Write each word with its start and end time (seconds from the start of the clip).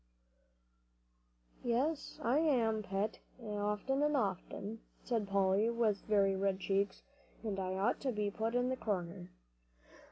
"Yes 1.63 2.17
I 2.23 2.39
am, 2.39 2.81
Pet, 2.81 3.19
often 3.39 4.01
and 4.01 4.17
often," 4.17 4.81
said 5.03 5.27
Polly, 5.27 5.69
with 5.69 6.01
very 6.05 6.35
red 6.35 6.59
cheeks, 6.59 7.03
"and 7.43 7.59
I 7.59 7.75
ought 7.75 7.99
to 7.99 8.11
be 8.11 8.31
put 8.31 8.55
in 8.55 8.69
the 8.69 8.75
corner." 8.77 9.29